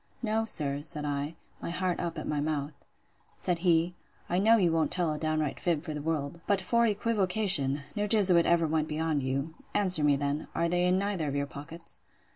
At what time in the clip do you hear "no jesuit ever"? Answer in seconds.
7.95-8.65